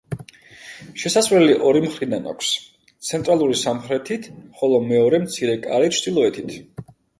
[1.01, 2.55] შესასვლელი ორი მხრიდან აქვს;
[3.11, 4.27] ცენტრალური სამხრეთით,
[4.59, 6.61] ხოლო მეორე, მცირე კარი ჩრდილოეთით.